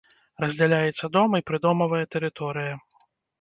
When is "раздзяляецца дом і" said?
0.43-1.45